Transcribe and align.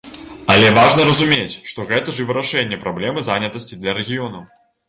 Але 0.53 0.71
важна 0.77 1.03
разумець, 1.09 1.59
што 1.71 1.85
гэта 1.93 2.09
ж 2.17 2.25
і 2.25 2.27
вырашэнне 2.31 2.81
праблемы 2.87 3.27
занятасці 3.29 3.81
для 3.83 3.97
рэгіёнаў. 4.01 4.43